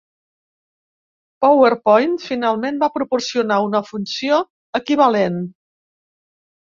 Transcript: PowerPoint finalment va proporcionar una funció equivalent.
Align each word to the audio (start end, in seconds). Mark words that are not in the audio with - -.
PowerPoint 1.45 2.15
finalment 2.25 2.81
va 2.85 2.89
proporcionar 2.95 3.61
una 3.67 3.85
funció 3.93 4.41
equivalent. 4.81 5.39